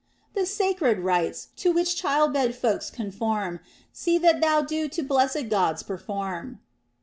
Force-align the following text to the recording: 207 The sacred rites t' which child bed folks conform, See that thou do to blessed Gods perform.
207 0.33 0.41
The 0.43 0.47
sacred 0.51 0.99
rites 1.05 1.49
t' 1.55 1.69
which 1.69 1.95
child 1.95 2.33
bed 2.33 2.55
folks 2.55 2.89
conform, 2.89 3.59
See 3.93 4.17
that 4.17 4.41
thou 4.41 4.63
do 4.63 4.89
to 4.89 5.03
blessed 5.03 5.47
Gods 5.49 5.83
perform. 5.83 6.59